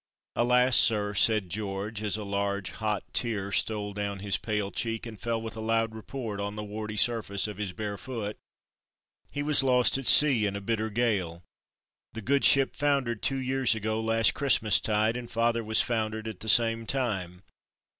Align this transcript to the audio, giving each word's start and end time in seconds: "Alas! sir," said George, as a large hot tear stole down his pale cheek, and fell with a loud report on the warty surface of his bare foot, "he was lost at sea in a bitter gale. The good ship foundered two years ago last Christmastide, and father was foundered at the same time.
"Alas! 0.35 0.75
sir," 0.77 1.13
said 1.13 1.47
George, 1.51 2.01
as 2.01 2.17
a 2.17 2.23
large 2.23 2.71
hot 2.71 3.03
tear 3.13 3.51
stole 3.51 3.93
down 3.93 4.17
his 4.17 4.35
pale 4.35 4.71
cheek, 4.71 5.05
and 5.05 5.19
fell 5.19 5.39
with 5.39 5.55
a 5.55 5.59
loud 5.61 5.93
report 5.93 6.39
on 6.39 6.55
the 6.55 6.63
warty 6.63 6.97
surface 6.97 7.47
of 7.47 7.57
his 7.57 7.71
bare 7.71 7.99
foot, 7.99 8.35
"he 9.29 9.43
was 9.43 9.61
lost 9.61 9.99
at 9.99 10.07
sea 10.07 10.47
in 10.47 10.55
a 10.55 10.59
bitter 10.59 10.89
gale. 10.89 11.43
The 12.13 12.23
good 12.23 12.43
ship 12.43 12.75
foundered 12.75 13.21
two 13.21 13.37
years 13.37 13.75
ago 13.75 13.99
last 14.01 14.33
Christmastide, 14.33 15.15
and 15.15 15.29
father 15.29 15.63
was 15.63 15.83
foundered 15.83 16.27
at 16.27 16.39
the 16.39 16.49
same 16.49 16.87
time. 16.87 17.43